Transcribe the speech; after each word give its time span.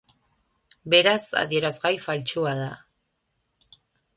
Beraz, 0.93 1.25
adierazgai 1.43 1.93
faltsua 2.07 2.55
da. 2.63 2.71